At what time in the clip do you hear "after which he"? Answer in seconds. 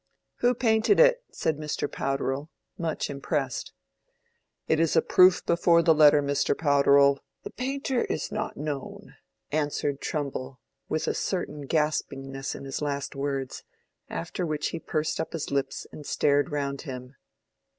14.09-14.79